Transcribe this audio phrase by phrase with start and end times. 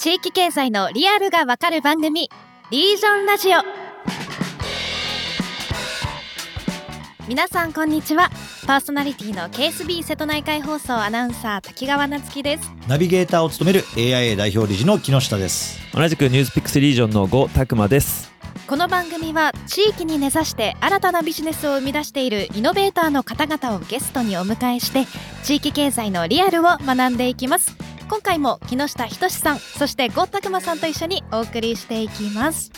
[0.00, 2.30] 地域経済のリアルがわかる番組
[2.70, 3.60] リージョンラジオ。
[7.28, 8.30] 皆さんこんにちは。
[8.66, 12.72] パーソナリティの KSB 瀬戸内海放送アナウンサー滝川夏樹です。
[12.88, 15.78] ナビゲーターを務める AIA 代表理事の木下です。
[15.92, 18.32] 同じくニュースピックスリージョンの呉拓磨です。
[18.66, 25.06] この番組は地域に根ざして新たなビジネスを生み出しているイノベーターの方々をゲストにお迎えして
[25.42, 32.72] 地域経済のリアルを学んでいきます今回も木下仁さんそして呉拓磨さんと一緒にお送りしていきます。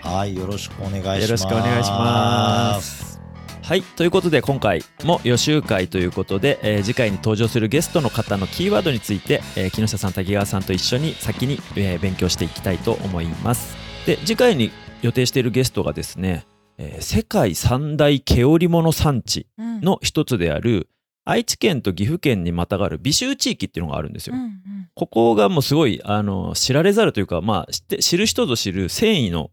[0.00, 1.20] はいよろしくお願いします。
[1.22, 3.20] よろしくお願いします。
[3.62, 13.76] はいということで今回も予習会ということで、えー次回に登場するゲストの方のキーワードについて、えー木下さん滝川さんと一緒に先に、えー勉強していきたいと思います。
[14.06, 14.70] で次回に
[15.02, 16.46] 予定しているゲストがですね、
[16.78, 20.88] えー世界三大毛織物産地うんの一つである
[21.28, 24.58] 愛知県と岐阜県にまたがる美州地域っていうのがあるんですよ、うんうん
[24.94, 29.52] ここがもうすごいあの知られざるというか、まあ、知って知る人ぞ知る繊維の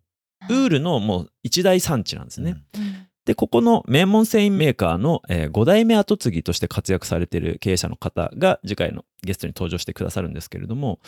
[0.50, 2.56] ウールのもう一大産地なんですね。
[2.76, 11.00] うんでここの名門繊維メーカーの、え5代目後継ぎとして活躍されている経営者の方が次回のゲストに登場してくださるんですけれども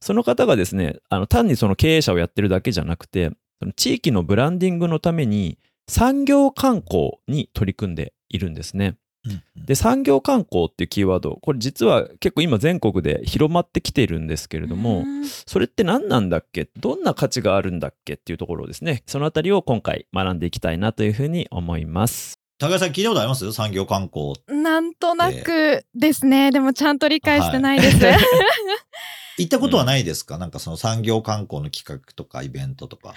[0.00, 8.96] その方がですねあの単にその経営者をやってるだけじゃなくてその地域のブランディングのために産業観光に取り組んでいるんですね。
[9.26, 15.26] うんで産業観光っていうキーワードこれ実は結構今全国で広まってきているんですけれども、うん。
[15.26, 16.68] それって何なんだっけ？
[16.78, 19.02] どんな価値があるんだっけっていうところをですね。
[19.06, 22.38] そのあたりを今回学んでいきたいなというふうに思います。
[22.58, 23.52] 高橋さん聞いたことあります？
[23.52, 27.98] 産業観光なんとなくですね、でもちゃんと理解してないです。
[29.38, 33.14] 行ったことはないですか、なんかその産業観光の企画とかイベントとか。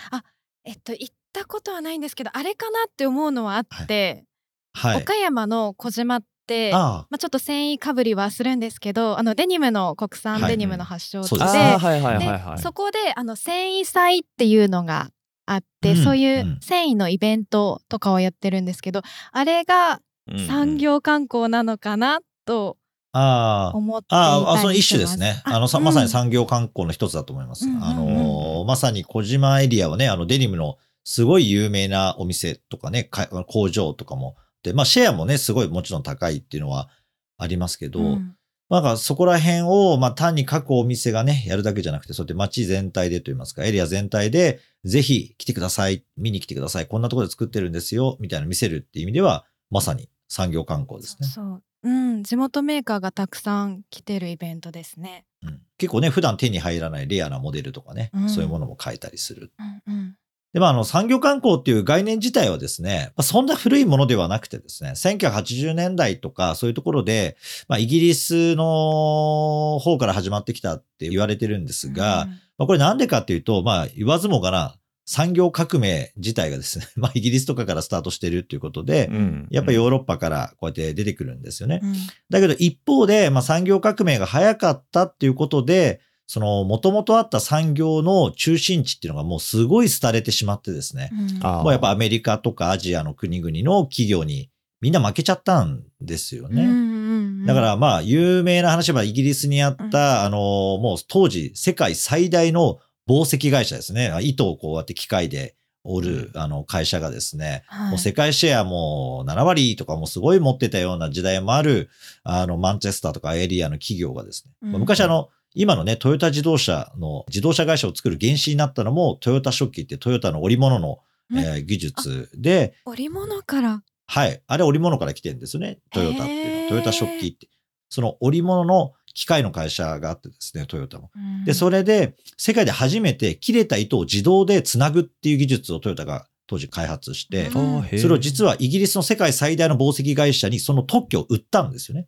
[0.66, 4.26] えっと行ったことはないんですけどあれかなって思うのはあって、はい
[4.74, 10.52] 岡山の小島ってあまあ、ちょっと繊維かぶりはするんですけどあのデニムの国産はい。
[10.52, 12.58] デニムの発祥地で,、で。
[12.58, 15.10] そこであの繊維祭っていうのが
[15.46, 16.04] あって、うん。
[16.04, 16.60] そういううん。
[16.62, 19.02] 繊維のイベントとかをやってるんですけど
[19.32, 20.48] あれがうんうん。
[20.48, 22.78] 産業観光なのかなと
[23.12, 25.42] ああ思っていたりああ、その一種ですね。
[25.44, 25.84] あの、さうん。
[25.84, 27.66] まさに産業観光の一つだと思います。
[27.66, 27.84] うんうんうん。
[27.84, 34.36] あのー、まさに小島エリアはね、あの、デニムのすごい有名なお店とかね、か工場とかも。
[34.70, 36.90] で、まあ、シェアもね、すごいもちろん高いっていうのは
[37.38, 38.36] ありますけど、うん
[38.70, 51.28] なんかそこら辺を、まあ、単に各お店がね、やるだけじゃなくて、そうやって街全体でといいますか、エリア全体で、ぜひ来てください、見に来てください、こんなところで作ってるんですよ、みたいな見せるっていう意味では、まさに産業観光ですね。
[51.28, 55.26] そううん地元メーカーがたくさん来てるイベントですね。
[55.42, 59.52] うん結構ね、普段手に入らないレアなモデルとかね、うんそういうものも買えたりする。
[59.88, 60.16] うんうん
[60.54, 67.38] で、まあ、あの、産業観光っていう概念自体はですね、まあ、そんな古いものではなくてですね、1980年代とかそういうところで、
[67.68, 72.28] まあ、イギリスの方から始まってきたって言われてるんですが、
[72.58, 79.48] まあ、これなんでかっていうと、まあ、言わずもがな、産業革命自体がですね、 まあ、イギリスとかからスタートしてるっていうことで、うん。
[79.50, 81.80] やっぱヨーロッパからこうやって出てくるんですよね。
[81.82, 81.96] うん。
[82.30, 86.00] だけど一方で、まあ、産業革命が早かったっていうことで、
[86.30, 91.40] その、もともとあった産業の中心地っていうのがもうすごい廃れてしまってですね、うん。
[91.40, 96.66] もうやっぱアメリカとかアジアの国々の企業にみんな負けちゃったんですよね。
[96.66, 97.46] うんうんうん。
[97.48, 100.26] だからまあ、有名な話はイギリスにあった、うん。
[100.26, 104.16] あの、もう当時世界最大の紡績会社ですね。
[104.22, 107.90] 糸をこうやって機械で織る、あの会社がですね、はい。
[107.90, 111.90] もう世界シェアも7割とかもすごい持ってたような時代もある、
[112.24, 114.72] あの、マンチェスターとかエリアの企業がですね、うん。
[114.74, 121.00] まあ昔あの、今のね、トヨタ自動車の自動車会社を作る原資になったのも、トヨタ食器ってトヨタの織物の、
[121.32, 124.42] うんえー技術で、織物からはい。
[124.48, 125.80] あれ織物から来てるんですよね。
[125.92, 126.70] トヨタっていうのは。
[126.70, 127.48] トヨタ食器って。
[127.90, 131.12] その織物の機械の会社があってですね、トヨタも。
[131.46, 142.08] で、それで、世界で初めて切れた糸を自動でつなぐっていう技術をトヨタが当時開発して、それを実はイギリスの世界最大の紡績会社にその特許を売ったんですよね。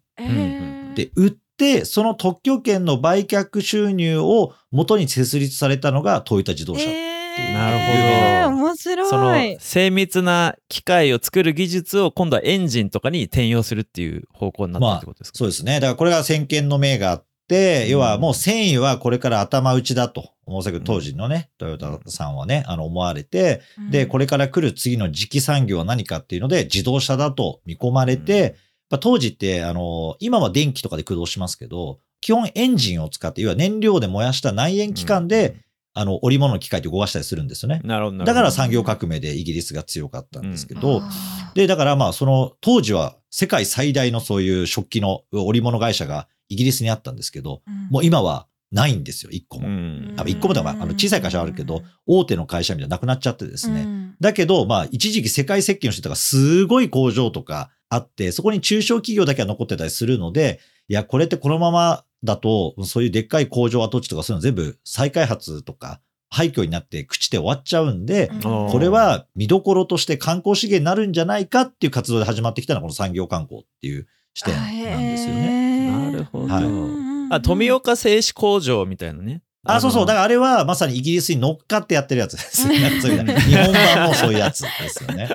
[0.96, 1.41] で、売って、
[1.86, 6.90] その特許権の売却収入を元に設立されたのがトヨタ自動車。
[6.90, 7.54] えー。
[7.54, 8.56] なるほど。
[8.58, 9.10] 面白い。
[9.10, 15.76] その精密な機械を作る技術を今度はエンジンとかに転用するっていう方向になったってことですか、そうですね。
[15.76, 17.90] だからこれが先見の明があって、うん。
[17.92, 28.56] 要はもう繊維はこれから頭打ちだと、おそらく当時のね、トヨタさんはね、あの思われて、で、これれから来る次の次期産業は何かっていうので、自動車だと見込まれて、
[28.92, 35.56] まあ当時って、あの、今は電気とかで駆動しますけど、基本エンジンを使って、要は燃料で燃やした内燃機関で、
[35.94, 37.82] あの、織物の機械って動かしたりするんですよね。
[37.84, 49.68] なるほどだから産業革命でイギリスが強かったんですけど、あで、だからまあ、その当時は世界最大のそういう食器の織物会社がイギリスにあったんですけど、ーもう今はないんですよ、一個も。
[49.68, 50.16] うん。
[50.40, 53.82] 個もだから、あの小さい会社はあるけど、大手の会社みたいなくなっちゃってですね。
[53.82, 54.16] うん。
[54.20, 68.42] だけど、まあ、一時期世界設計の人とかすごい工場とかあって、そこに中小企業だけは残ってたりするので、いや、これってこのままだと、そういうでっかい工場跡地とかそういうの全部再開発とか廃墟になって朽ちて終わっちゃうんで、うん。
[68.70, 76.12] これは見どころとして観光資源になるんじゃないかっていう活動で始まってきたのがこの産業観光っていう視点なんですよね。
[76.12, 76.62] なるほど、は
[76.98, 77.01] い
[77.36, 79.42] あ富岡製紙工場みたいなね。
[79.64, 80.06] あ、そうそう。
[80.06, 83.00] だかからあれはまさにイギリスに乗っかってやってるやつですよね。
[83.00, 85.30] そういうね日本版もそういうやつですよね。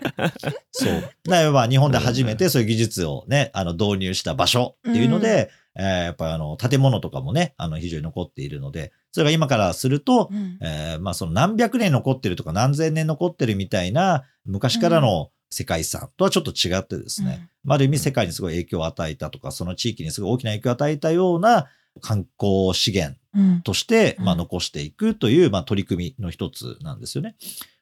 [0.73, 0.93] そう。
[1.25, 10.59] だからまあ日本で初めてそういう技術をね、あの導入した場所っていうので、えーやっぱりあの建物とかもね、あの非常に残っているので、それが今からすると、うん。
[10.61, 21.67] えーまあその何百年残ってるとか何千年残ってるみたいな昔からの世界遺産とはちょっと違ってですね、まあある意味世界にすごい影響を与えたとか、その地域にすごい大きな影響を与えたような
[22.01, 23.63] 観光資源うん。
[23.63, 24.25] として、うん。
[24.25, 27.37] まあ、残していくという、まあ、取り組みの一つなんですよね。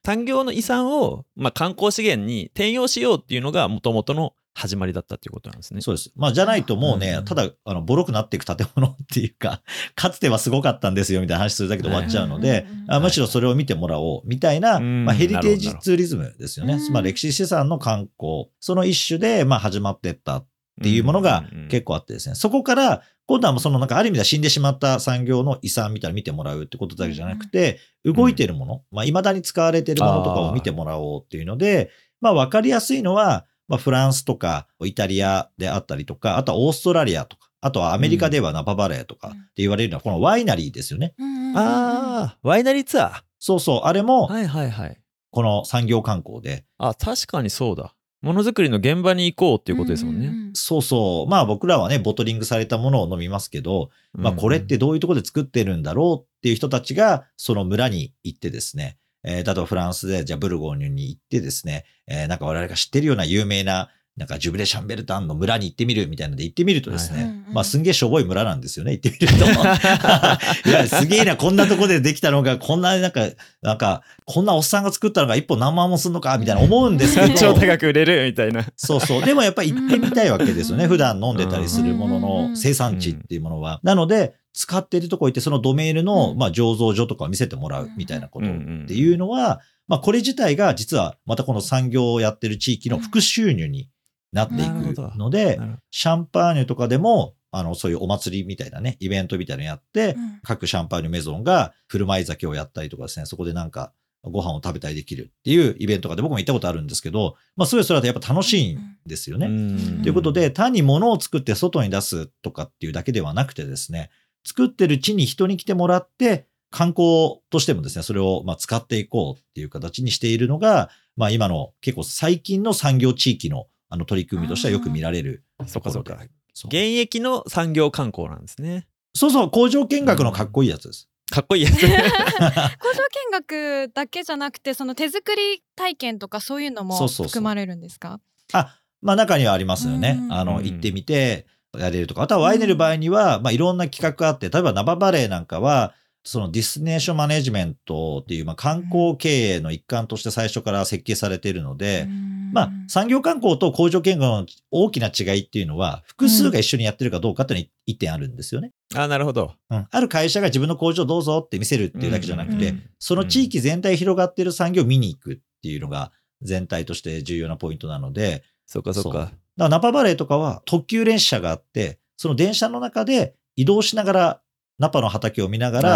[0.05, 5.81] 産業の遺産を、まあ、観光資源に転用しようっていうのがもともとの始まりだったっていうことなんですね。
[5.81, 6.13] そうです。
[6.17, 7.25] まあ、じゃないともうね、うん。
[7.25, 9.63] ただ、あの、ボロくなっていく建物っていうか、
[9.97, 15.05] かつてはすごかったんですよみたいな話するだけで終わっちゃうので、うんあむしろそれを見てもらおうみたいな、うん。
[15.05, 16.75] まあ、ヘリテージツーリズムですよね。
[16.75, 16.93] うん。
[16.93, 20.47] まあ、歴史資産の観光、その一種で、まあ、始まってったっ
[20.83, 31.91] ていうものが結構あってですね、そこから、今度はもうそのなんかある意味では死んでしまった産業の遺産みたいなの見てもらうってことだけじゃなくて、動いてるもの、まあ未だに使われてるものとかを見てもらおうっていうので、
[32.21, 41.15] まあわかりやすいのは、まあフランスとかイタリアであったりとか、あとはオーストラリアとか、あとはアメリカではナパバレーとかって言われるのはこのワイナリーですよね。
[41.19, 45.01] うんああワイナリーツアそうそう、あれーもはいはいはい。
[45.31, 47.95] この産業観光で、あ確かにそうだ
[48.25, 69.45] ものづくりの現場に行こうっていうことですもんね、ううそうそう、まあ僕らはね、ボトリングされたものを飲みますけど、まあこれってどういうところで作ってるんだろうっていう人たちが、その村に行ってですね、えー例えばフランスで、じゃあブルゴーニュに行ってですね、えーなんか我々が知ってるような有名な、なんかジュブレ・シャンベルタンの村に行ってみるみたいなので行ってみるとですね、はいはいまあすんげえしょぼい村なんですよね、行ってみると。
[70.69, 73.29] いや、すげえな、こんなとこでできたのが、こんな、なんか、
[73.63, 77.35] なんか、こんなおっさんが作ったのが一本何万もすんのか、みたいな思うんですけど。
[77.35, 79.25] 超高く売れるみたいなそうそう。
[79.25, 80.89] でもやっぱり行ってみたいわけですよね。
[80.89, 83.79] 普段飲んでたりするものの生産地っていうものは。
[83.85, 88.51] なので、使っているとこ行って、そのドメールの、うんまあ、醸造所とかを見せてもらうみたいなことっ
[88.87, 93.89] ていうのは、まあ、これ自体が実はまたこの産業をやってる地域の副収入に
[94.35, 95.61] なっていくので、
[95.91, 100.41] シャンパーニュとかでも、あの、そういうお祭りみたいなね、イベントみたいなのやって、うん。
[100.43, 103.93] 各シャンパーニュメゾンが振る舞い酒をやったりとかですね、そこでなんか
[104.25, 109.47] ご飯を食べたりできるっていうイベントとかで僕も行ったことあるんですけど、まあそれはそれだとやっぱ楽しいんですよね。
[109.47, 110.03] うん。
[110.03, 114.11] ということで、単に物を作って外に出すとかっていうだけではなくてですね、
[114.45, 125.45] 作ってる地に人に来てもらって、観光としてもですね、それをまあ使っていこうっていう形にしているのが、まあ今の結構最近の産業地域のあの取り組みとしてはよく見られる。
[125.69, 126.19] そっかそっか。
[126.65, 128.89] 現役の産業観光なんですね。
[129.15, 131.09] そうそう、工場見学のかっこいいやつです。
[131.31, 131.75] かっこいいやつ。
[131.81, 138.19] 工場見学だけじゃなくてその手作り体験とかそういうのも含まれるんですか？
[138.53, 140.19] あ、まあ中にはありますよね。
[140.21, 140.27] う。
[140.27, 140.65] んあの、うん。
[140.65, 141.47] 行ってみて
[141.79, 142.23] やれるとか。
[142.23, 145.95] あとはワイネル場合には、まあいろんな企画があって、例えばナババレーなんかは、
[146.27, 152.09] そのデスティネーションマネジメントっていう、まあ観光経営の一環として最初から設計されているので、
[152.53, 158.73] まあ産業観光と工場見学の大きな違いっていうのは、複数が一緒にやってるかどうかっていうのに一点あるんですよね。
[158.95, 159.53] あなるほど。
[159.71, 159.87] うん。
[159.91, 162.83] ある会社が自分の工場どうぞって見せるっていうだけじゃなくて、うん。
[162.99, 169.13] その地域全体広がってる産業を見に行くっていうのが全体として重要なポイントなので、そっかそう。
[169.13, 174.41] だからナパバレーとかは特急列車があって、その電車の中で移動しながら、
[174.79, 175.91] ナパの畑を見ながら、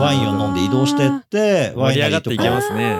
[0.00, 2.50] ワインを飲んで移動してって、ワイナリーと盛り上がっていけか。
[2.50, 2.94] ますね。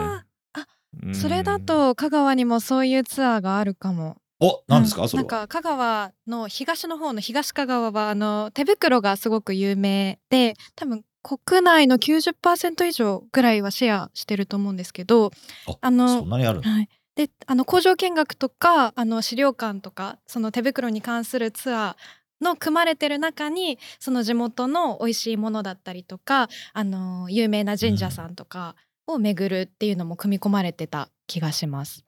[0.53, 0.67] あ
[1.05, 4.17] うんそれだと香川にもそういうツアーがあるかも。
[4.41, 5.09] お、何ですか、うん。
[5.09, 5.31] それは。
[5.31, 15.33] なんか香川の東の方の東香川はあの手袋がすごく有名で多分国内の90%以上ぐらいはシェアしてると思うんですけど
[15.67, 16.71] ああのそんなにあるの？
[16.71, 21.95] はい、であの工場見学とかあの資料館とかその手袋に関するツアー
[22.41, 28.77] の組まれてる中にその地元の美味しいものだったりとかあの有名な神社さんとか
[29.07, 32.05] を巡るっていうのも組み込まれてた気がします。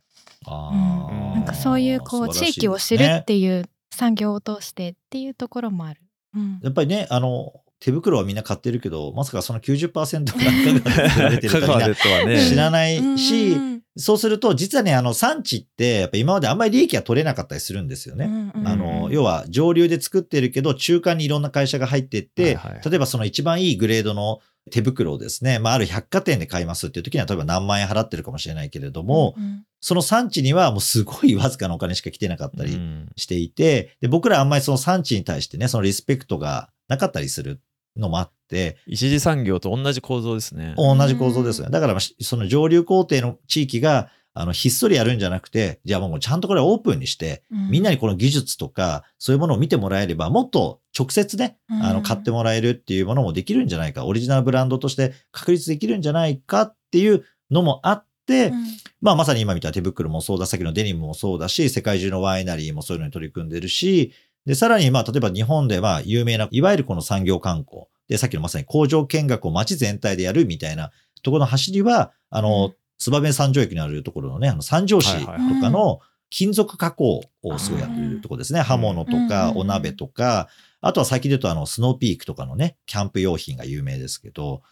[0.46, 6.00] あーーなんかそういうこう地域を知るっていう産業を通してっていうところもある。
[6.34, 12.38] うんやっぱりね、あの、手袋はみんな買ってるけど、まさかその90%が香川で作られてる香川とはみ。
[12.40, 13.18] 知らないうん。
[13.18, 18.26] し、うんそうすると、実はね、あの、産地って、やっぱ今まであんまり利益が取れなかったりするんですよね。
[18.26, 24.38] うんうんあの、要は上流で作ってるけど、中間にいろんな会社が入ってって、はいはい例えばその一番いいグレードの
[24.70, 33.08] 手袋をですね、まあ、ある百貨店で買いますっていう時には、例えば何万円払ってるかもしれないけれども、うんその産地にはもうすごいわずかなお金しか来てなかったりうん。
[33.14, 37.60] していて、で、僕らあんまりその産地に対してね、そのリスペクトがなかったりする
[37.98, 40.74] のもあって、一次産業と同じ構造ですね。
[40.76, 41.66] 同じ構造ですよ。
[41.66, 41.72] ね。
[41.72, 47.70] だから、その上流工程の地域が、あの、ひっそりやるんじゃなくて、じゃあもうちゃんとこれオープンにして、うん。
[47.70, 58.64] みんなにこの技術とか、そういうものを見てもらえれば、もっと直接ね、あの、うん買ってもらえるっていうものもできるんじゃないか、オリジナルブランドとして確立できるんじゃないかっていうのもあって、うん。
[59.00, 64.12] まあまさに今見た手袋もそうだ、さっきのデニムもそうだし、世界中のワイナリーもそういうのに取り組んでるし、
[64.48, 67.82] で、さらにまあ例えば日本では有名な、いわゆるこの産業観光。
[68.08, 70.90] で、さっきのまさに工場見学を街全体でやるみたいな
[71.22, 76.00] ところの走りは、あの、うん燕三条駅にあるところのね、あの三条市とかの
[76.30, 78.60] 金属加工をすごいやってるところですね。
[78.60, 80.48] 刃物とかうんお鍋とか、
[80.80, 84.62] あとは先で言うとあの、スノーピークとかのね、キャンプ用品が有名ですけど、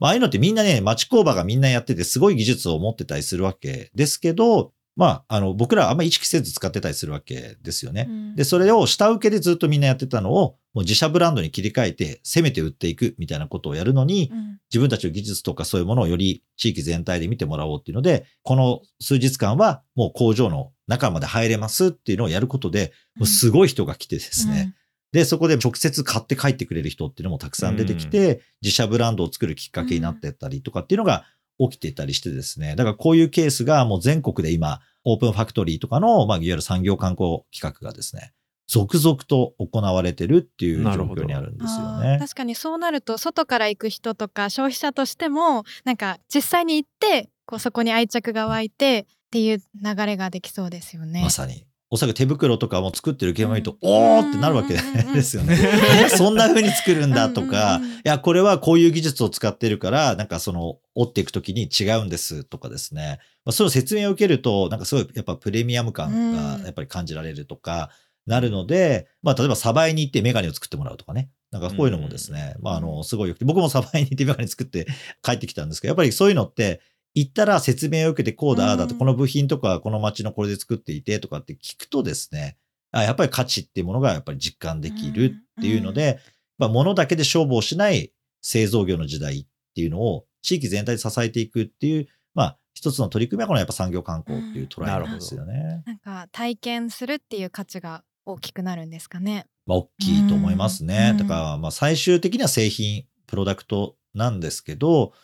[0.00, 8.06] まあ、ああいうのってみんなね、町工場がみんなやっててすごい技術を持ってたりするわけですけど、まあ、あの、僕らはあんまり意識せず使ってたりするわけですよね。
[8.08, 8.34] うん。
[8.34, 14.58] で、それを下請けでずっとみんなやってたのを、もう自社ブランドに切り替えて、攻めて売っていくみたいなことをやるのに、うん。
[14.70, 24.74] 自分たちの技術とかそういうものをより地域全体で見てもらおうっていうので、この数日間はもう工場の中まで入れますっていうのをやることで、もうすごい人が来てですね、
[25.12, 31.24] で、そこで直接買って帰ってくれる人っていうのもたくさん出てきて、自社ブランドを作るきっかけになってったりとかっていうのが
[31.58, 32.76] 起きていたりしてですね。
[32.76, 38.32] だからこういうケースがもう全国で今、オープンファクトリーとかの、まあ、いわゆる産業観光企画がですね、
[38.66, 42.18] 続々と行われてるっていう状況にあるんですよね。
[42.20, 51.22] 確かにそうなると外から行く人とか消費者としてもなんか実際に行ってこうそこに愛着が湧いてっていう流れができそうですよね。
[51.22, 51.64] まさに。
[51.88, 54.74] おそらく手袋とかも作ってる現場見ると、うんおーってなるわけ
[55.14, 55.56] ですよね。
[56.04, 63.18] え そんな風に作るんだとか、いや、これはこういう技術を使ってるから、なんかその、折っていくときに違うんですとかですね。
[63.44, 67.90] まあ、その説明を受けると、なんかすごいやっぱプレミアム感がやっぱり感じられるとか、
[68.26, 71.30] なるので、まあ例えばサバイに行ってメガネを作ってもらうとかね。
[71.52, 74.86] なんかこういうのもですね、まああの、すごいよくて、僕もサバイに行ってメガネ作って
[75.22, 76.80] 帰ってきたんですけど、やっぱりそういうのって、
[77.16, 82.58] 行ったら説明を受けてこうだ、ああだと、うんこの部品とかこの街のこれで作っていてとかって聞くとですね、
[82.92, 86.20] あやっぱり価値っていうものがやっぱり実感できるっていうので、
[86.58, 95.82] まあ物だけで勝負をしない製造業の時代っていうのを地域全体で支えていくっていう、まあ一つの取り組みはこのやっぱ産業観光っていう捉えなんですよね。
[95.86, 99.46] なんか体験するっていう価値が大きくなるんですかね。
[99.64, 101.12] まあ大きいと思いますね。
[101.12, 105.14] うんだからまあ最終的には製品、プロダクトなんですけど、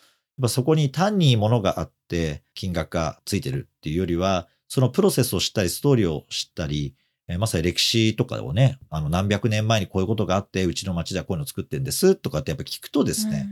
[0.41, 6.95] ぱそこに単に物があって金額がついてるっていうよりは、そのプロセスを知ったり、ストーリーを知ったり、
[7.27, 13.47] えーまさに歴史とかをね、あの何百年前にこういうことがあって、うちの町ではこういうのを作ってんですとかってやっぱ聞くとですね、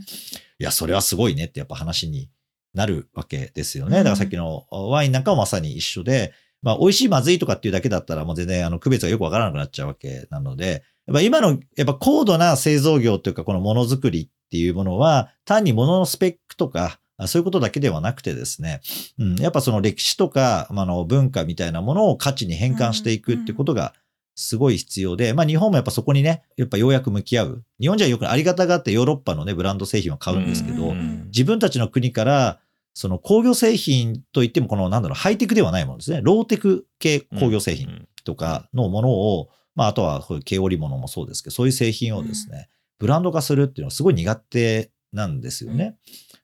[0.60, 2.30] いや、それはすごいねってやっぱ話に
[2.74, 4.00] なるわけですよね。
[4.00, 18.82] うんだからさっきのワインなんかもまさに一緒で、まあ美味しいまずいとかっていうだけだったらもう全然あの区別がよくわからなくなっちゃうわけなので、やっぱ今のやっぱ高度な製造業というかこのものづくりっていうものは単にもののスペックとかあそういうことだけではなくてですね、
[19.20, 23.94] うん、やっぱその歴史とか、まあ、あの文化みたいなものを価値に変換していくってことが
[24.36, 27.63] すごい必要で、まあ日本もやっぱそこにね、やっぱようやく向き合う。
[27.80, 32.60] 日本じゃよくありがたがってヨーロッパのね、ブランド製品を買うんですけど、うん自分たちの国から、
[32.94, 36.22] その工業製品といっても、このなんだろう、ハイテクではないものですね。
[36.24, 39.50] ローテク系工業製品とかのものを、
[39.82, 42.70] まあ、あとはこういう毛織物もそうですけど、そういう製品をですね、
[43.00, 45.98] ブランド化するっていうのはすごい苦手なんですよね。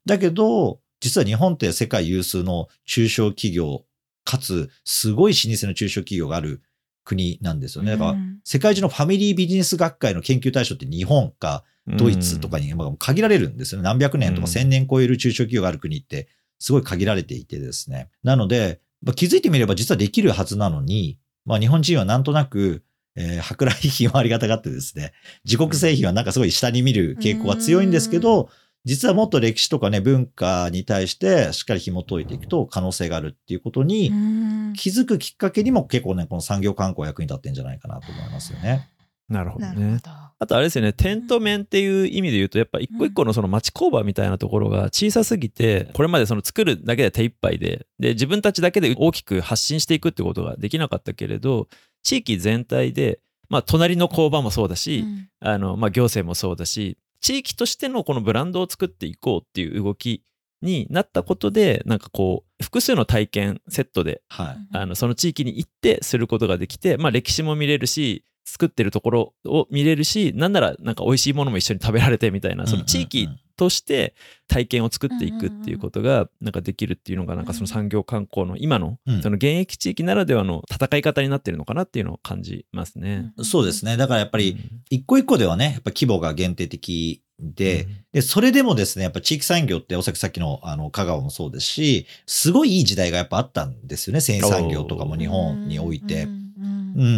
[0.07, 3.85] だけど、実は日本って世界有数の中小企業、
[4.25, 6.63] かつ、すごい老舗の中小企業がある
[7.03, 7.91] 国なんですよね。
[7.91, 13.83] だから、うん世界中のファミリービジネス学会の研究対象って日本かドイツとかにまあ限られるんですよね。
[13.83, 16.27] 何百年とかうん千年超える中小企業がある国って
[16.57, 18.09] すごい限られていてですね。
[18.23, 22.83] なので、まあ気づいてみれば実はできるはずなのに、まあ日本人はなんとなく、
[23.17, 25.11] えー、舶来品はありがたがってですね、
[25.43, 28.49] 自国製品はなんかすごい下に見る傾向は強いんですけど、
[28.85, 38.87] 実はもっと歴史とかね、文化に対してしっかり紐解いていくと可能性があるっていうことにうん気づくきっかけにも結構ね、この産業観光役に立ってんじゃないかなと思いますよね。
[39.29, 39.99] なるほどね。
[40.03, 40.11] ど。
[40.39, 51.67] あとあれですよね、点と面っていう意味で言うと、やっぱ一個一個のその町工場みたいなところが小さすぎて、これまでその作るだけで手一杯で、で、自分たちだけで大きく発信していくってことができなかったけれど、
[52.03, 53.19] 地域全体で、
[53.49, 60.23] まあ、隣の工場もそうだし、うんあの、まあ、行政もそうだし、地域としてのこのブランドを作っていこうっていう動き
[60.61, 64.57] になったことでなんかこう複数の体験セットではい。
[64.73, 73.27] あのその地域に行ってすることができて、まあ、歴史も見れるし作ってるところを見れるしなんならなんか美味しいものも一緒に食べられてみたいなその地域
[73.57, 74.15] として
[74.47, 83.33] 体験を作っていくっていうことがなんかできるっていうのがなんかその産業観光の今のうんその現役地域ならではの戦い方になってるのかなっていうのを感じますね。
[83.43, 83.97] そうですね。
[83.97, 84.57] だからやっぱり、
[84.89, 94.21] 一個一個ではね、やっぱ規模が限定的で、で、それでもですね、やっぱ地域産業って、おそらくさっきの、あの、香川もそうですし、すごいいい時代がやっぱあったんですよね。
[94.21, 96.23] 繊維産業とかも日本において。
[96.23, 96.46] うん、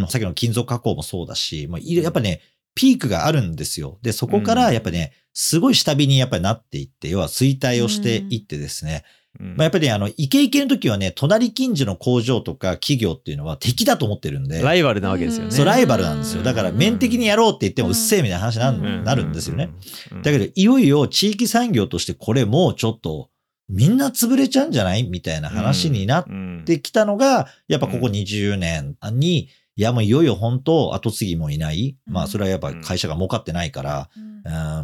[0.07, 2.41] さっきの金属加工もそうだし、やっぱね、
[2.75, 3.99] ピークがあるんですよ。
[4.01, 9.03] で、そこからやっぱね、すごい下火にやっぱりなっていって、要は衰退をしていってですね、
[9.39, 9.47] うん。
[9.55, 15.51] まあ、やっぱりね、あの、イケイケの時はね、隣近所の工場とか企業っていうのは敵だと思ってるんで、ライバルなわけですよね。
[15.51, 16.39] そう、ライバルなんですよ。
[16.39, 19.69] うんだから、面的にやろうって言ってもうっせえみたいな話になるんですよね。。
[20.11, 20.21] うん。
[20.23, 23.29] だけど、いよいよ地域産業としてこれもうちょっと、
[23.67, 31.95] みんな潰れちゃうんじゃないみたいな話になっうんてきたのが、やっぱここ20年に、いやもういよいよ本当後継ぎもいない。
[32.05, 34.09] まあそれはやっぱ会社が儲かってないから、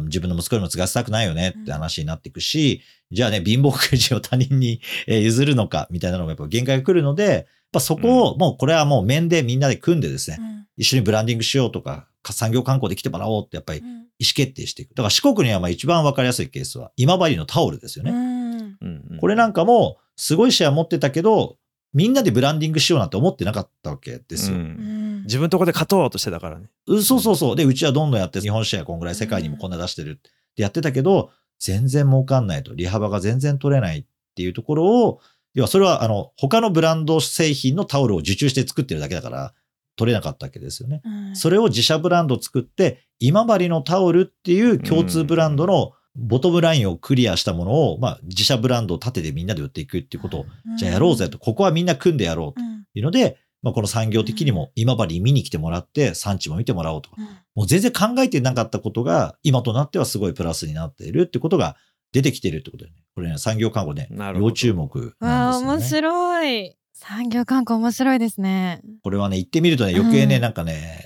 [0.00, 0.06] ん。
[0.06, 10.38] 自分の息子にも継がせたくないよねって話になっていくし、じゃあね、貧乏くじを他人にえー譲るのかみたいなのもやっぱ限界が来るので、やっぱそこをもうこれはもう面でみんなで組んでですね、
[10.78, 13.88] 一緒にブランディングしようとか、産業観光で来てもらおうってやっぱり意思
[14.34, 14.94] 決定していく。
[14.94, 18.12] だから四国にはまあ一番わかりやすいケースは今治のタオルですよね。
[18.12, 19.18] うん。
[19.20, 21.58] これなんかもすごいシェア持ってたけど、
[21.96, 24.58] みんなでブランディングしようなんて思ってなかったわけですよ。
[24.58, 26.68] うん自分とこで勝とうとしてたからね。
[26.86, 27.56] うんそうそうそう。
[27.56, 30.14] で、うちはどんどんやって、日本シェアこんぐらい世界にもこんな出してるっ
[30.54, 32.74] てやってたけど、全然儲かんないと。
[32.74, 35.20] 利幅が全然取れないっていうところを、
[35.54, 39.54] 要はそれはあの、他のブランド製品のタオルを受注して作ってるだけだから、
[39.96, 41.00] 取れなかったわけですよね。
[41.32, 50.46] それを自社ブランドを作って、今治のタオルっていう共通ブランドのボトムラインをクリアしたものを、まあ、自社ブランドを立ててみんなで売っていくっていうことを、
[50.78, 57.16] じゃあやろうぜと、ここはみんな組んでやろうというので、まあ、この産業的にも今治に見に来てもらって、産地も見てもらおうとか、
[57.54, 61.76] もう全然考えてなかったことが、今となってはすごいプラスになっているってことが
[62.12, 62.96] 出てきているってことでね。
[63.14, 66.08] これね、産業観光ね要注目わあ面なんですよね。
[66.08, 66.76] 白い。
[66.92, 68.80] 産業観光面白いですね。
[69.02, 70.42] これはね、行ってみるとね、余計ね、うん。
[70.42, 71.04] なんかね、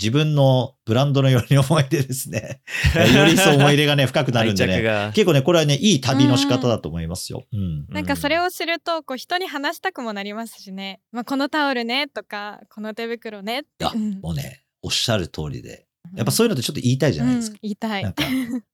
[0.00, 2.62] 自分のブランドのように思い出ですね。
[3.14, 5.12] より一層思い入れがね、深くなるんでね。
[5.14, 7.44] 結構ね、これはね、いい旅の仕方だと思いますよ。
[7.52, 7.86] うん。
[7.88, 15.86] なんかそれを知るとこう人に話したくもなりますしね、まあ、このタオルねとかこの手袋ねっていやうんもうね、おっしゃる通りで。
[16.14, 17.54] やっぱそういうのってちょっと言いたいじゃないですか。
[17.54, 18.24] うん言いたいなんか、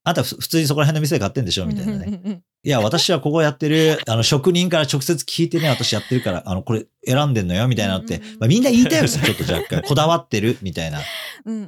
[0.04, 2.42] あんたふ普通にそこら辺の店で買ってんでしょみたいなね。
[2.64, 9.82] いや、私はここやってる、 あの、職人から直接聞いてね、私やってるから、あの、これ選んでんのよ、みたいなのってまあ、みんな言いたいですよ、ちょっと若干。
[9.82, 11.00] こだわってる、みたいな。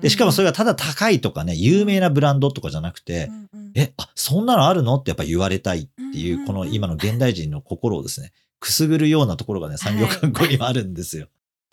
[0.01, 3.31] で、しかもそれがただ高いとかね、有名なブランドとかじゃなくて
[3.75, 11.29] え、あ、そんなのあるのってやっぱ言われたいっていう、この今の現代人の心をですね、くすぐるようなところがね、産業観光にはあるんですよ。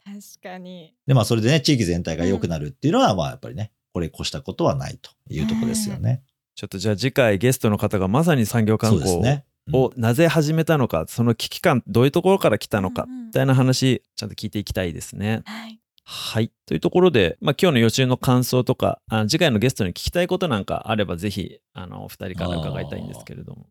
[0.06, 6.22] 確かにで、まあ、それでね、地域全体が良くなるっていうのは、まあ、やっぱりね、これ越したことはないというところですよね。
[6.54, 9.46] ちょっとじゃあ次回ゲストの方がまさに産業観光ね。
[9.70, 15.44] うんをなぜ始めたのか、その危機感どういうところから来たのかうんうんみたいな話ちゃんと聞いていきたいですね。
[15.46, 16.52] はいはい。
[16.66, 23.68] というところで、まあ、今日の予習の感想とかあ次回のゲストに聞きたいことなんかあればぜひあのお二人から伺いたいんですけれども。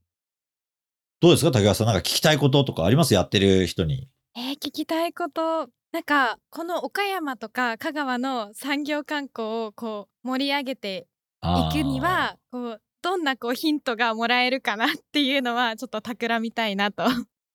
[1.21, 3.13] どうですか竹川さん、なんか聞きたいこととかあります？
[3.13, 4.09] やってる人に。
[4.37, 11.07] えー聞きたいことなんかこの岡山とか香川の産業観光をこう盛り上げて
[11.41, 17.05] いくにはこうどんなこうヒントがもらえるかなっていうのはちょっと企みたいなと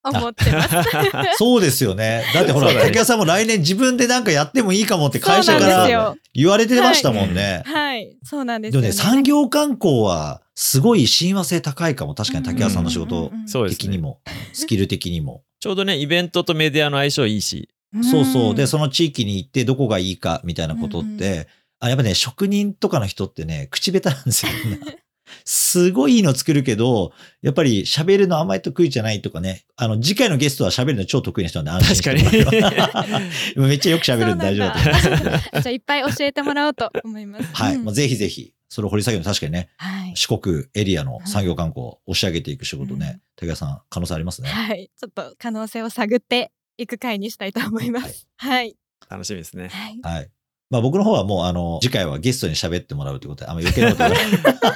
[0.02, 0.76] 思ってます。
[1.36, 2.24] そうですよね。
[2.32, 6.16] だってほら、竹川さんも来年自分でなんかやってもいいかもって会社からなんですよ。
[6.32, 7.62] 言われてましたもんね。
[7.66, 8.88] はい、そうなんですよね。
[8.88, 12.14] でもね、産業観光はすごい親和性高いかも。
[12.14, 14.20] 確かに竹川さんの仕事うんうんうんそうですね的にも、
[14.54, 15.42] スキル的にも。
[15.60, 17.68] ちょうどねイベントとメディアの相性いいし。
[18.02, 18.54] そうそう。
[18.54, 21.46] で、んその地域に行ってどこがいいかみたいなことって、うん
[21.80, 24.52] あやっぱね、職人とかの人ってね、口下手なんですよ。
[24.64, 24.86] みんな
[25.44, 29.64] すごいいいの作るけど、やっぱり喋るのあんまり得意じゃないとかね。
[29.76, 35.48] あの、次回のゲストは喋るの超得意な人なんで安心してもらえば めっちゃよく喋るんで大丈夫だと思います。
[35.50, 37.44] じゃあいっぱい教えてもらおうと思います。
[37.54, 37.76] はい。
[37.76, 39.99] うんまあ、ぜひぜひ、それを掘り下げるの確かにね、はい。
[40.14, 44.48] 四国エリアの産業観光を押し上げていく仕事うんね、竹川さん、可能性ありますね。
[44.48, 44.90] はい。
[44.96, 48.26] ちょっと可能性を探っていく回にしたいと思います。
[48.36, 48.76] はい。
[49.08, 49.68] 楽しみですね。
[49.68, 50.00] はい。
[50.02, 50.30] はい。
[50.70, 54.16] まあ僕の方はもう、あの、次回はゲストに喋ってもらうということで、あんま余計なこと言わ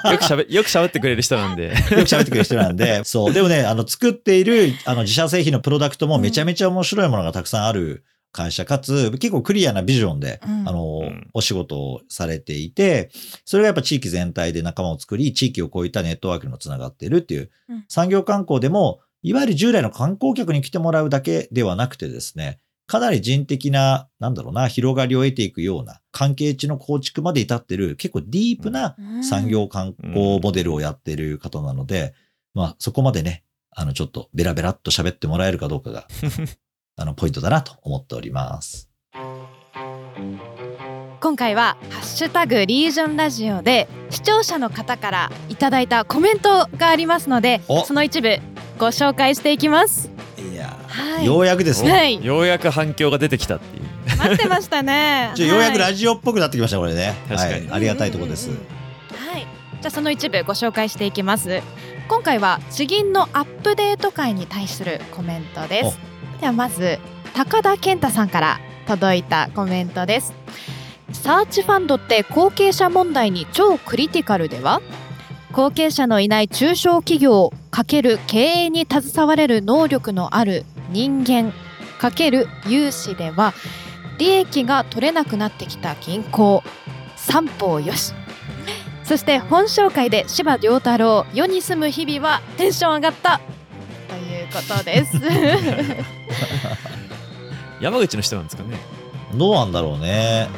[0.03, 0.13] ない。
[0.13, 1.69] よくしゃべよく喋ってくれる人なんで。
[1.71, 3.33] よく喋ってくれる人なんで、そう。
[3.33, 10.69] でもね、あの、作っている、あの、自社製品のプロダクトもめちゃめちゃ面白いものがたくさんある会社かつ結構クリアなビジョンで、うん。
[10.69, 11.31] あの、うん。
[11.35, 13.11] お仕事をされていて、
[13.45, 17.85] それがやっぱ地域全体で仲間を作り、地域を超えたネットワークにもつながっているっていう、うん。
[17.89, 32.15] 産業観光でも、いわゆる従来の観光客に来てもらうだけではなくてですね、かなり人的な、なんだろうな、広がりを得ていくような関係値の構築まで至ってる結構ディープな産業観光モデルをやっている方なので、
[32.53, 36.07] まあそこまでね、あのちょっとベラベラっと喋ってもらえるかどうかが、
[36.97, 38.89] あのポイントだなと思っております。
[41.21, 47.85] 今回はハッシュタグリージョンラジオで視聴者の方からいただいたコメントがありますのでお。
[47.85, 48.39] その一部
[48.79, 50.11] ご紹介していきます。
[50.39, 51.27] いやー、はい。
[51.27, 51.91] ようやくですね。
[51.91, 52.25] はい。
[52.25, 53.85] ようやく反響が出てきたっていう。
[54.17, 55.33] 待ってましたね。
[55.37, 55.79] ちょようやくはい。
[55.79, 57.15] ラジオっぽくなってきました、これね。
[57.29, 57.53] 確かに。
[57.53, 57.69] はい。
[57.73, 58.51] ありがたいところです。
[58.51, 59.33] うんうんうん。
[59.33, 59.47] はい。
[59.81, 61.61] じゃあその一部ご紹介していきます。
[62.07, 65.99] 今回は地銀のアップデート会に対するコメントです
[66.41, 66.99] ではまず
[67.35, 70.35] 高田健太さんから届いたコメントです。
[71.13, 74.83] サーチファンドって後継者問題に超クリティカルでは？
[75.53, 81.53] 後継者のいない中小企業×経営に携われる能力のある人間
[81.99, 83.55] ×融資では？
[84.19, 86.63] 利益が取れなくなってきた銀行。
[87.17, 88.13] 三方よし。
[89.05, 93.41] そして本紹介で柴良太郎世に住む日々はテンション上がった。
[94.45, 95.21] いうことです
[97.81, 98.79] 山口の人なんですかね
[99.37, 100.49] どうなんだろうね。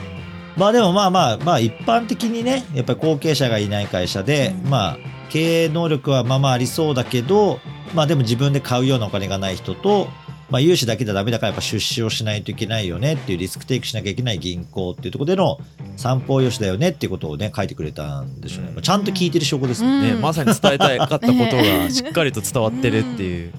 [0.57, 7.59] まあでもまあまあまあ一般的にね、やっぱり後継者がいない会社で、うんまあ経営能力はまあまあありそうだけど、
[7.95, 10.09] まあでも自分で買うようなお金がない人と、
[10.49, 15.59] まあ融資だけじゃダメだからやっぱ出資をしないといけないよねっていうリスクテイクしなきゃいけない銀行っていうところでの
[15.97, 18.73] 三方よしだよねっていうことをね書いてくれたんでしょうね。
[18.77, 20.13] うんちゃんと聞いてる証拠ですね。
[20.13, 23.53] うんまさに伝えたかったことがしっかりと伝わってるっていう、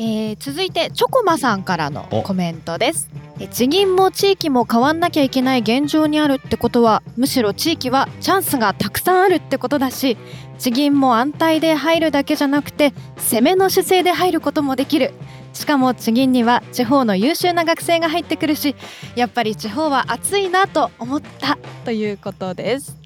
[0.00, 3.10] えー続いてチョコマさんからのコメントです。
[3.40, 10.16] え地銀も地域も変わんなきゃいけない現状にあるってことはむしろ地域はチャンスがたくさんあるってことだし
[10.58, 15.12] 地銀も安泰で入るだけじゃなくて攻めの姿勢で入ることもできる。
[15.52, 18.76] しかも地銀には地方の優秀な学生が入ってくるし
[19.16, 22.97] やっぱり地方は熱いなと思ったということです。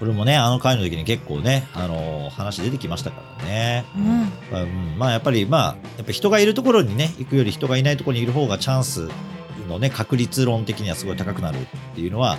[0.00, 3.84] これもね、あの回の時に結構ね、あのー話出てきましたからね。
[3.94, 4.06] うん
[4.50, 9.08] まあうんまあやっぱりまあやっぱ人がいるところにね行くより人がいないところにいる方がチャンス
[9.68, 12.38] のね確率論的にはすごい高くなるっていうのは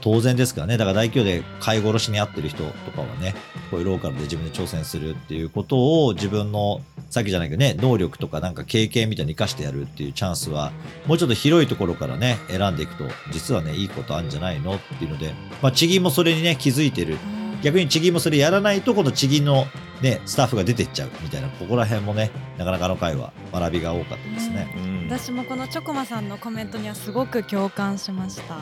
[0.00, 0.76] 当然ですからね。
[0.78, 3.34] だから大企業で買い殺しに遭ってる人とかはね
[3.70, 10.72] こういうローカルで自分で挑戦するっていうことを自分のさっきじゃないけどね能力とかなんか経験みたいに生かしてやるっていうチャンスは
[11.06, 15.32] もうちょっと広いところからね選んでいくと実はねいいことあるんじゃないのっていうので
[15.62, 17.16] まあ地銀もそれにね気づいてる。
[17.62, 19.66] 逆に地銀もそれやらないとこの地銀の
[20.00, 24.74] ねスタッフが出てっちゃうみたいなここら辺もねなかなかあの回は学びが多かったですね。
[24.78, 24.90] うん。
[25.10, 28.60] 私もこのチョコマさんのコメントにはすごく共感しました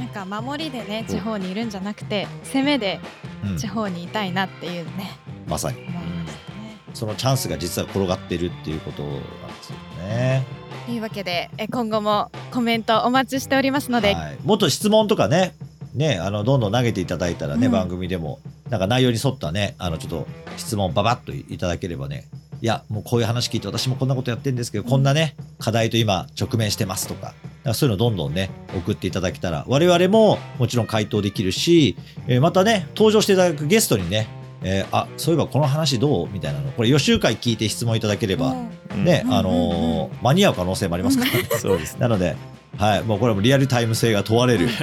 [0.00, 3.00] なんか守りでね地方にいるんじゃなくて攻めで
[3.44, 3.56] うん。
[3.56, 5.78] 地方にいたいなっていうね、まさに。
[5.78, 6.78] 思いましたね。
[6.94, 9.22] そのチャンスが実は転がってるっていうことなんで
[9.62, 10.44] すよね。
[10.86, 15.54] というわけでえ今後もコメントお待ちしておりますので、はい、もっと質問とかね
[15.94, 17.72] ねあのどんどん投げていただいたらね、うん。
[17.72, 22.26] 番組でもなんか内容に沿ったねあのちょっと質問ババッといただければね
[22.62, 31.96] いやもうこういう話聞いて私もこんなことやってるんですけど、こんなね課題と今直面してますとかなんかそういうのどんどんね送っていただけたら我々ももちろん回答できるし、
[32.26, 34.28] えーまたね登場していただくゲストにね
[34.62, 36.28] えーあそういえばこの話どう？
[36.30, 36.70] みたいなの。
[36.72, 38.54] これ予習会聞いて質問いただければ、
[38.94, 39.04] うん。
[39.04, 41.44] ね、うんあのー間に合う可能性もありますからね。
[41.58, 42.00] そうですね。
[42.02, 42.36] なので、
[42.78, 44.68] はい、もうこれはもうリアルタイム性が問われる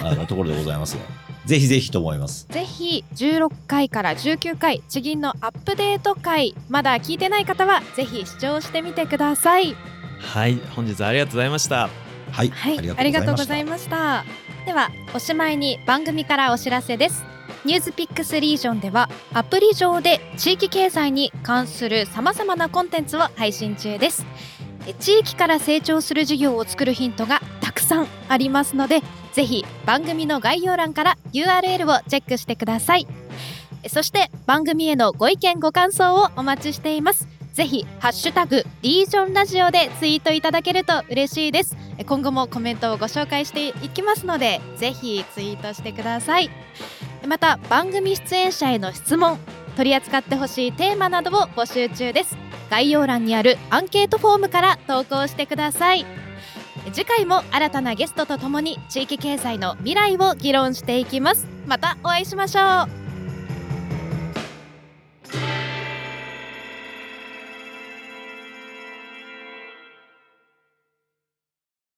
[0.00, 1.02] あのあのところでございますが、
[1.44, 2.46] ぜひぜひと思います。
[2.50, 9.74] ぜひ16回から19回地銀のアップデート回まだ聞いてない方はぜひ視聴してみてください
[10.24, 11.88] はい本日はありがとうございました
[12.34, 14.24] はい、はい、ありがとうございました。
[14.66, 17.24] では、おしまいに番組からお知らせです。
[17.64, 24.26] ニュースピックスリージョンでは、アプリ上で地域経済に関する様々なコンテンツを配信中です。
[24.86, 29.00] え地域から成長する事業を作るヒントがたくさんありますので、
[29.32, 33.06] ぜひ番組の概要欄から URL をチェックしてください。
[33.84, 37.28] えそして番組へのご意見ご感想をお待ちしています。
[37.54, 41.76] ぜひ、ハッシュタグ、リージョンラジオでツイートいただけると嬉しいです。
[41.98, 46.50] え今後もコメントをご紹介していきますので、ぜひツイートしてください。
[47.28, 49.38] また、番組出演者への質問、
[49.76, 52.36] 取り扱ってほしいテーマなどを募集中です。
[52.70, 56.04] 概要欄にあるアンケートフォームから投稿してください。
[56.92, 61.46] 次回も新たなゲストとともに地域経済の未来を議論していきます。
[61.68, 63.03] またお会いしましょう。